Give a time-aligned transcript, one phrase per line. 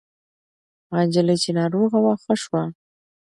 [0.89, 2.61] هغه نجلۍ چې ناروغه وه ښه شوه.